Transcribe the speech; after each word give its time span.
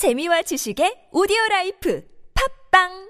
재미와 0.00 0.40
지식의 0.48 1.12
오디오 1.12 1.36
라이프. 1.50 2.00
팟빵 2.32 3.09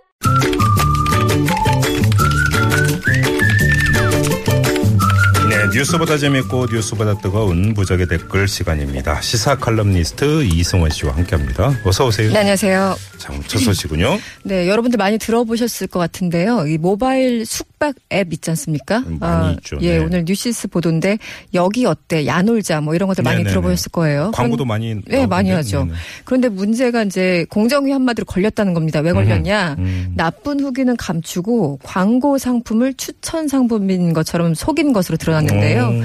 뉴스보다 5.72 6.16
재밌고 6.18 6.66
뉴스보다 6.72 7.18
뜨거운 7.18 7.74
무적의 7.74 8.08
댓글 8.08 8.48
시간입니다. 8.48 9.20
시사 9.20 9.54
칼럼니스트 9.56 10.42
이승원 10.44 10.90
씨와 10.90 11.14
함께합니다. 11.16 11.72
어서 11.84 12.06
오세요. 12.06 12.32
네, 12.32 12.38
안녕하세요. 12.40 12.96
참, 13.18 13.40
첫 13.46 13.58
소식은요. 13.60 14.18
네, 14.42 14.68
여러분들 14.68 14.96
많이 14.98 15.16
들어보셨을 15.18 15.86
것 15.86 16.00
같은데요. 16.00 16.66
이 16.66 16.76
모바일 16.76 17.46
숙박 17.46 17.94
앱 18.12 18.32
있지 18.32 18.50
않습니까? 18.50 19.04
많이 19.20 19.52
있죠. 19.54 19.78
예, 19.82 19.98
네. 19.98 20.04
오늘 20.04 20.24
뉴시스 20.26 20.68
보도인데 20.68 21.18
여기 21.54 21.86
어때? 21.86 22.26
야놀자 22.26 22.80
뭐 22.80 22.94
이런 22.96 23.06
것들 23.08 23.22
많이 23.22 23.38
네네네. 23.38 23.50
들어보셨을 23.50 23.92
거예요. 23.92 24.32
광고도 24.34 24.64
그런- 24.64 24.68
많이 24.68 24.94
네, 25.06 25.26
많이. 25.26 25.50
하죠. 25.50 25.84
네네. 25.84 25.96
그런데 26.24 26.48
문제가 26.48 27.04
이제 27.04 27.46
공정위 27.48 27.92
한마디로 27.92 28.24
걸렸다는 28.24 28.74
겁니다. 28.74 29.00
왜 29.00 29.12
걸렸냐? 29.12 29.76
음. 29.78 30.12
나쁜 30.16 30.58
후기는 30.60 30.96
감추고 30.96 31.78
광고 31.82 32.38
상품을 32.38 32.94
추천 32.94 33.46
상품인 33.46 34.12
것처럼 34.12 34.54
속인 34.54 34.92
것으로 34.92 35.16
드러났는데 35.16 35.59
요. 35.76 35.92
오. 35.92 36.02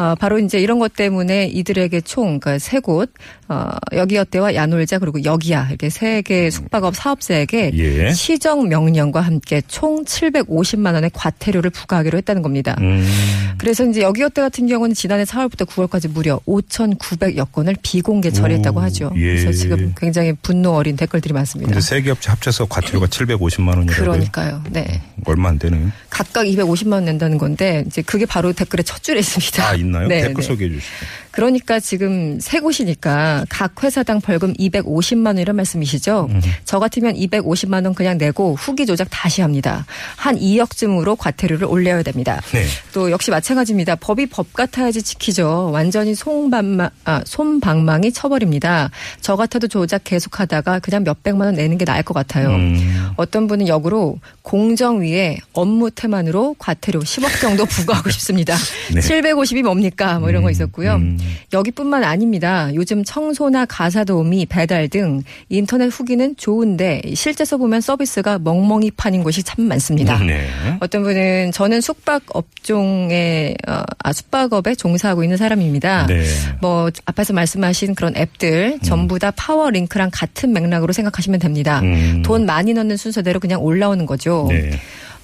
아, 0.00 0.14
바로 0.18 0.38
이제 0.38 0.58
이런 0.58 0.78
것 0.78 0.94
때문에 0.94 1.46
이들에게 1.46 2.00
총, 2.02 2.38
그러니까 2.40 2.58
세 2.58 2.80
곳, 2.80 3.10
어, 3.48 3.70
여기어때와 3.92 4.54
야놀자 4.54 4.98
그리고 4.98 5.22
여기야, 5.24 5.68
이렇게 5.68 5.88
세 5.90 6.22
개 6.22 6.50
숙박업 6.50 6.96
사업자에게 6.96 7.70
예. 7.74 8.12
시정 8.12 8.68
명령과 8.68 9.20
함께 9.20 9.62
총 9.68 10.04
750만 10.04 10.94
원의 10.94 11.10
과태료를 11.14 11.70
부과하기로 11.70 12.18
했다는 12.18 12.42
겁니다. 12.42 12.76
음. 12.80 13.06
그래서 13.58 13.84
이제 13.86 14.02
여기어때 14.02 14.40
같은 14.42 14.66
경우는 14.66 14.94
지난해 14.94 15.24
4월부터 15.24 15.66
9월까지 15.66 16.10
무려 16.10 16.38
5,900여 16.46 17.50
건을 17.52 17.76
비공개 17.82 18.30
처리했다고 18.30 18.78
오, 18.80 18.82
하죠. 18.82 19.12
예. 19.16 19.20
그래서 19.36 19.52
지금 19.52 19.94
굉장히 19.96 20.32
분노 20.42 20.72
어린 20.74 20.96
댓글들이 20.96 21.32
많습니다. 21.34 21.80
세 21.80 22.00
개 22.02 22.10
업체 22.10 22.30
합쳐서 22.30 22.66
과태료가 22.66 23.06
750만 23.06 23.68
원이라고요. 23.78 23.94
그러니까요. 23.96 24.62
네. 24.70 25.00
얼마 25.24 25.48
안 25.48 25.58
되네요. 25.58 25.90
각각 26.16 26.44
250만 26.46 26.92
원 26.92 27.04
낸다는 27.04 27.36
건데 27.36 27.84
이제 27.86 28.00
그게 28.00 28.24
바로 28.24 28.54
댓글의 28.54 28.84
첫 28.84 29.02
줄에 29.02 29.18
있습니다. 29.20 29.68
아, 29.68 29.74
있나요? 29.74 30.08
네, 30.08 30.22
댓글 30.22 30.36
네. 30.40 30.48
소개해 30.48 30.70
주시죠. 30.70 30.90
그러니까 31.36 31.78
지금 31.80 32.40
세 32.40 32.60
곳이니까 32.60 33.44
각 33.50 33.84
회사당 33.84 34.22
벌금 34.22 34.54
250만 34.54 35.26
원 35.26 35.38
이런 35.38 35.54
말씀이시죠. 35.56 36.28
음. 36.30 36.40
저 36.64 36.78
같으면 36.78 37.12
250만 37.14 37.84
원 37.84 37.94
그냥 37.94 38.16
내고 38.16 38.54
후기 38.54 38.86
조작 38.86 39.08
다시 39.10 39.42
합니다. 39.42 39.84
한 40.16 40.38
2억쯤으로 40.38 41.14
과태료를 41.18 41.66
올려야 41.66 42.02
됩니다. 42.02 42.40
네. 42.52 42.64
또 42.94 43.10
역시 43.10 43.30
마찬가지입니다. 43.30 43.96
법이 43.96 44.26
법 44.26 44.54
같아야지 44.54 45.02
지키죠. 45.02 45.68
완전히 45.74 46.14
송방망, 46.14 46.88
아, 47.04 47.20
손방망이 47.26 48.12
쳐버립니다. 48.12 48.90
저 49.20 49.36
같아도 49.36 49.68
조작 49.68 50.04
계속하다가 50.04 50.78
그냥 50.78 51.04
몇백만 51.04 51.48
원 51.48 51.54
내는 51.54 51.76
게 51.76 51.84
나을 51.84 52.02
것 52.02 52.14
같아요. 52.14 52.48
음. 52.48 53.10
어떤 53.16 53.46
분은 53.46 53.68
역으로 53.68 54.18
공정 54.40 55.02
위에 55.02 55.36
업무 55.52 55.90
태만으로 55.90 56.56
과태료 56.58 57.00
10억 57.00 57.42
정도 57.42 57.66
부과하고 57.68 58.08
싶습니다. 58.08 58.56
네. 58.94 59.00
750이 59.00 59.62
뭡니까? 59.62 60.18
뭐 60.18 60.30
이런 60.30 60.42
거 60.42 60.50
있었고요. 60.50 60.94
음. 60.94 61.18
여기뿐만 61.52 62.04
아닙니다. 62.04 62.70
요즘 62.74 63.04
청소나 63.04 63.66
가사 63.66 64.04
도우미, 64.04 64.46
배달 64.46 64.88
등 64.88 65.22
인터넷 65.48 65.86
후기는 65.86 66.34
좋은데 66.36 67.02
실제 67.14 67.37
써 67.37 67.56
보면 67.56 67.80
서비스가 67.80 68.38
멍멍이 68.38 68.92
판인 68.92 69.22
곳이 69.22 69.42
참 69.42 69.64
많습니다. 69.66 70.18
네. 70.18 70.46
어떤 70.80 71.02
분은 71.02 71.52
저는 71.52 71.80
숙박 71.80 72.22
업종에 72.28 73.54
어, 73.68 73.82
아 73.98 74.12
숙박업에 74.12 74.74
종사하고 74.74 75.22
있는 75.22 75.36
사람입니다. 75.36 76.06
네. 76.06 76.24
뭐 76.60 76.90
앞에서 77.04 77.32
말씀하신 77.32 77.94
그런 77.94 78.16
앱들 78.16 78.80
전부 78.82 79.18
다 79.18 79.30
파워링크랑 79.30 80.10
같은 80.12 80.52
맥락으로 80.52 80.92
생각하시면 80.92 81.40
됩니다. 81.40 81.80
음. 81.80 82.22
돈 82.24 82.46
많이 82.46 82.72
넣는 82.74 82.96
순서대로 82.96 83.40
그냥 83.40 83.62
올라오는 83.62 84.04
거죠. 84.06 84.46
네. 84.48 84.70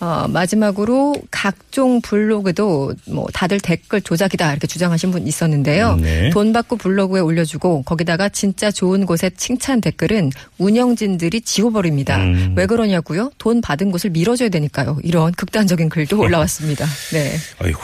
어, 0.03 0.27
마지막으로 0.27 1.15
각종 1.31 2.01
블로그도 2.01 2.93
뭐 3.07 3.29
다들 3.33 3.61
댓글 3.61 4.01
조작이다 4.01 4.51
이렇게 4.51 4.67
주장하신 4.67 5.13
분 5.13 5.29
있었는데요. 5.29 5.95
네. 5.95 6.31
돈 6.31 6.53
받고 6.53 6.75
블로그에 6.75 7.21
올려주고 7.21 7.85
거기다가 7.85 8.29
진짜 8.29 8.73
좋은 8.73 9.07
곳에 9.07 9.31
칭찬 9.31 9.81
댓글은 9.81 10.33
운영진들이 10.59 11.43
지워버립니다. 11.43 12.17
음. 12.17 12.55
왜 12.57 12.67
그러냐고요? 12.67 13.31
돈 13.39 13.61
받은 13.61 13.93
곳을 13.93 14.11
밀어줘야 14.11 14.49
되니까요. 14.49 14.99
이런 15.05 15.31
극단적인 15.35 15.89
글도 15.89 16.19
올라왔습니다. 16.21 16.85
네. 17.13 17.37
아이고. 17.61 17.79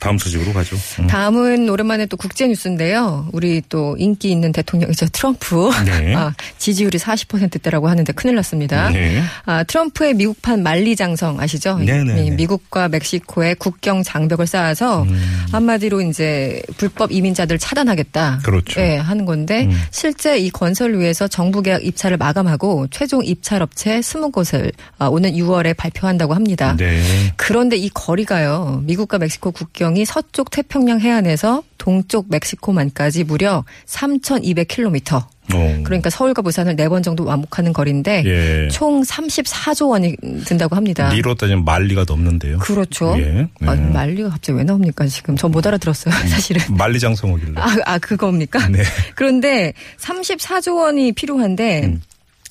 다음 0.00 0.16
소식으로 0.16 0.52
가죠. 0.54 0.76
음. 0.98 1.06
다음은 1.06 1.68
오랜만에 1.68 2.06
또 2.06 2.16
국제 2.16 2.48
뉴스인데요. 2.48 3.28
우리 3.32 3.62
또 3.68 3.96
인기 3.98 4.30
있는 4.30 4.50
대통령이죠. 4.50 5.06
트럼프. 5.12 5.70
네. 5.84 6.14
아, 6.16 6.32
지지율이 6.58 6.98
40%대라고 6.98 7.88
하는데 7.88 8.10
큰일 8.14 8.34
났습니다. 8.36 8.88
네. 8.88 9.22
아, 9.44 9.62
트럼프의 9.62 10.14
미국판 10.14 10.62
만리장성 10.62 11.38
아시죠? 11.38 11.78
네네네. 11.78 12.24
이 12.24 12.30
미국과 12.30 12.88
멕시코의 12.88 13.56
국경 13.56 14.02
장벽을 14.02 14.46
쌓아서 14.46 15.06
한마디로 15.52 16.00
이제 16.00 16.62
불법 16.78 17.12
이민자들 17.12 17.58
차단하겠다. 17.58 18.36
음. 18.36 18.40
그렇죠. 18.42 18.80
예, 18.80 18.96
하는 18.96 19.26
건데 19.26 19.66
음. 19.66 19.78
실제 19.90 20.38
이 20.38 20.48
건설을 20.48 20.98
위해서 20.98 21.28
정부 21.28 21.60
계약 21.60 21.84
입찰을 21.84 22.16
마감하고 22.16 22.86
최종 22.90 23.22
입찰 23.22 23.60
업체 23.60 24.00
20곳을 24.00 24.72
아, 24.98 25.08
오는 25.08 25.30
6월에 25.32 25.76
발표한다고 25.76 26.32
합니다. 26.34 26.74
네. 26.78 27.02
그런데 27.36 27.76
이 27.76 27.90
거리가요. 27.90 28.82
미국과 28.86 29.18
멕시코 29.18 29.50
국경 29.50 29.89
이 29.96 30.04
서쪽 30.04 30.50
태평양 30.50 31.00
해안에서 31.00 31.62
동쪽 31.78 32.26
멕시코만까지 32.28 33.24
무려 33.24 33.64
3,200km. 33.86 35.24
어. 35.52 35.80
그러니까 35.84 36.10
서울과 36.10 36.42
부산을 36.42 36.76
네 36.76 36.88
번 36.88 37.02
정도 37.02 37.24
왕복하는 37.24 37.72
거리인데 37.72 38.22
예. 38.24 38.68
총 38.68 39.02
34조 39.02 39.88
원이 39.90 40.16
든다고 40.44 40.76
합니다. 40.76 41.08
리로 41.12 41.34
따지면 41.34 41.64
말리가 41.64 42.04
넘는데요. 42.06 42.58
그렇죠. 42.58 43.14
예. 43.18 43.48
아, 43.66 43.74
네. 43.74 43.80
말리가 43.90 44.28
갑자기 44.30 44.58
왜 44.58 44.64
나옵니까 44.64 45.06
지금? 45.06 45.36
전 45.36 45.50
못 45.50 45.66
알아들었어요 45.66 46.14
사실은. 46.28 46.62
만리장성어길래. 46.76 47.54
아, 47.60 47.76
아 47.84 47.98
그겁니까? 47.98 48.68
네. 48.68 48.82
그런데 49.16 49.72
34조 49.98 50.76
원이 50.76 51.12
필요한데 51.12 51.98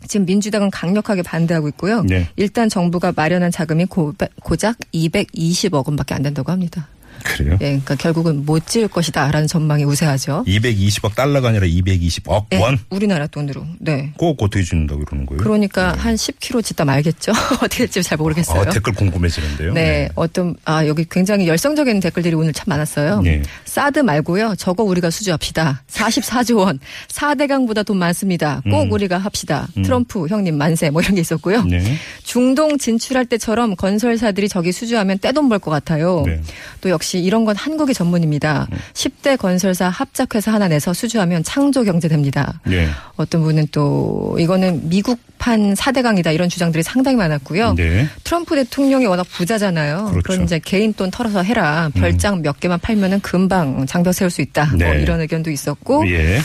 지금 0.08 0.26
민주당은 0.26 0.70
강력하게 0.72 1.22
반대하고 1.22 1.68
있고요. 1.70 2.00
음. 2.00 2.08
네. 2.08 2.28
일단 2.38 2.68
정부가 2.70 3.14
마련한 3.16 3.52
자금이 3.52 3.86
고, 3.86 4.14
고작 4.44 4.78
220억 4.94 5.86
원밖에 5.88 6.14
안 6.16 6.24
된다고 6.24 6.52
합니다. 6.52 6.88
그래요? 7.24 7.54
예, 7.54 7.58
그러니까 7.66 7.96
결국은 7.96 8.46
못 8.46 8.66
지을 8.68 8.88
것이다라는 8.88 9.48
전망이 9.48 9.84
우세하죠. 9.84 10.44
220억 10.48 11.16
달러가 11.16 11.50
아니라 11.50 11.66
220억 11.68 12.46
예, 12.54 12.58
원? 12.58 12.80
우리나라 12.90 13.28
돈으로. 13.28 13.66
네. 13.80 14.12
꼭 14.18 14.42
어떻게 14.42 14.64
준다고 14.64 15.04
그러는 15.06 15.26
거예요? 15.26 15.42
그러니까 15.42 15.94
한 15.98 16.16
10km 16.16 16.64
짓다 16.64 16.86
말겠죠. 16.86 17.32
어떻게 17.64 17.80
될지 17.80 18.02
잘 18.04 18.18
모르겠어요. 18.18 18.62
아, 18.62 18.66
댓글 18.70 18.94
궁금해지는데요. 18.94 19.74
네, 19.74 20.10
어떤 20.16 20.56
아 20.66 20.86
여기 20.88 21.06
굉장히 21.10 21.48
열성적인 21.48 22.00
댓글들이 22.00 22.36
오늘 22.36 22.54
참 22.54 22.66
많았어요. 22.68 23.22
네. 23.22 23.42
사드 23.66 24.00
말고요. 24.00 24.56
저거 24.58 24.84
우리가 24.84 25.10
수주합시다. 25.10 25.84
44조 25.90 26.58
원. 26.58 26.80
4대강보다 27.10 27.86
돈 27.86 27.98
많습니다. 27.98 28.62
꼭 28.70 28.84
음. 28.84 28.92
우리가 28.92 29.18
합시다. 29.18 29.68
트럼프 29.76 30.28
형님 30.28 30.58
만세 30.58 30.90
뭐 30.90 31.02
이런 31.02 31.16
게 31.16 31.22
있었고요. 31.22 31.64
네. 31.64 31.98
중동 32.24 32.78
진출할 32.78 33.26
때처럼 33.26 33.76
건설사들이 33.76 34.50
저기 34.50 34.72
수주하면 34.72 35.20
떼돈 35.20 35.48
벌 35.50 35.60
것 35.60 35.72
같아요. 35.72 36.24
네. 36.26 36.42
또 36.80 36.90
역시 36.90 37.09
이런 37.18 37.46
건 37.46 37.56
한국의 37.56 37.96
전문입니다. 37.96 38.68
10대 38.94 39.38
건설사 39.38 39.90
합작회사 39.90 40.54
하나 40.54 40.68
내서 40.68 40.94
수주하면 40.94 41.44
창조 41.44 41.84
경제 41.84 42.08
됩니다. 42.08 42.60
네. 42.66 42.88
어떤 43.16 43.42
분은 43.42 43.68
또 43.72 44.36
이거는 44.40 44.90
미국판 44.90 45.74
4대강이다 45.74 46.34
이런 46.34 46.50
주장들이 46.50 46.84
상당히 46.84 47.18
많았고요. 47.18 47.74
네. 47.76 48.08
트럼프 48.24 48.56
대통령이 48.56 49.06
워낙 49.06 49.26
부자잖아요. 49.32 50.10
그렇죠. 50.12 50.18
음. 50.18 50.22
그럼 50.22 50.44
이제 50.44 50.60
개인 50.64 50.94
돈 50.94 51.10
털어서 51.10 51.42
해라. 51.42 51.90
별장 51.94 52.42
몇 52.42 52.60
개만 52.60 52.80
팔면은 52.80 53.22
금방 53.22 53.86
장벽 53.86 54.14
세울 54.14 54.30
수 54.30 54.42
있다. 54.42 54.66
뭐 54.66 54.78
네. 54.78 55.02
이런 55.02 55.20
의견도 55.22 55.50
있었고. 55.50 56.10
예. 56.10 56.40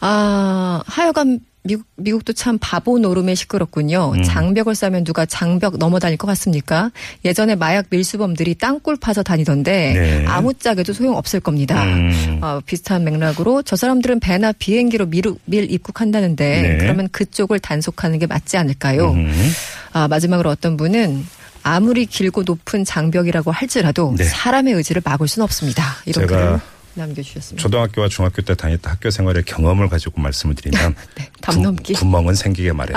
아, 0.00 0.82
하여간 0.86 1.40
미국, 1.64 1.86
미국도 1.96 2.32
참 2.32 2.58
바보 2.60 2.98
노름에 2.98 3.34
시끄럽군요. 3.34 4.12
음. 4.16 4.22
장벽을 4.22 4.74
쌓으면 4.74 5.04
누가 5.04 5.24
장벽 5.24 5.78
넘어 5.78 5.98
다닐 5.98 6.16
것 6.16 6.26
같습니까? 6.28 6.90
예전에 7.24 7.54
마약 7.54 7.86
밀수범들이 7.88 8.56
땅굴 8.56 8.96
파서 8.96 9.22
다니던데 9.22 9.92
네. 9.92 10.26
아무짝에도 10.26 10.92
소용 10.92 11.16
없을 11.16 11.38
겁니다. 11.38 11.82
음. 11.84 12.40
어, 12.42 12.60
비슷한 12.66 13.04
맥락으로 13.04 13.62
저 13.62 13.76
사람들은 13.76 14.18
배나 14.20 14.52
비행기로 14.52 15.06
밀, 15.06 15.22
밀 15.44 15.70
입국한다는데 15.70 16.62
네. 16.62 16.78
그러면 16.78 17.08
그쪽을 17.12 17.60
단속하는 17.60 18.18
게 18.18 18.26
맞지 18.26 18.56
않을까요? 18.56 19.12
음. 19.12 19.32
아, 19.92 20.08
마지막으로 20.08 20.50
어떤 20.50 20.76
분은 20.76 21.24
아무리 21.62 22.06
길고 22.06 22.42
높은 22.42 22.84
장벽이라고 22.84 23.52
할지라도 23.52 24.14
네. 24.16 24.24
사람의 24.24 24.74
의지를 24.74 25.00
막을 25.04 25.28
수는 25.28 25.44
없습니다. 25.44 25.84
이런 26.06 26.26
제가 26.26 26.40
글을 26.40 26.60
남겨주셨습니다. 26.94 27.62
초등학교와 27.62 28.08
중학교 28.08 28.42
때 28.42 28.54
다녔던 28.54 28.92
학교 28.92 29.10
생활의 29.10 29.44
경험을 29.44 29.88
가지고 29.88 30.20
말씀을 30.20 30.54
드리면 30.54 30.94
네, 31.16 31.28
담 31.40 31.62
넘기. 31.62 31.94
구멍은 31.94 32.34
생기게 32.34 32.72
말해. 32.72 32.92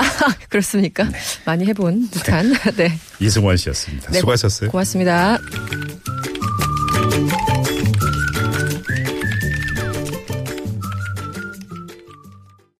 그렇습니까? 0.49 1.09
많이 1.45 1.65
해본 1.65 2.09
듯한. 2.09 2.53
네. 2.75 2.97
이승원 3.19 3.57
씨였습니다. 3.57 4.11
네, 4.11 4.19
수고하셨어요. 4.19 4.69
고맙습니다. 4.71 5.37